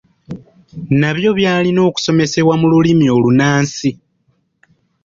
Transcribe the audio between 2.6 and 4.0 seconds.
mu Lulimi olunnansi.